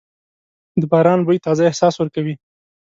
د 0.79 0.83
باران 0.91 1.19
بوی 1.25 1.37
تازه 1.45 1.63
احساس 1.65 1.95
ورکوي. 1.97 2.35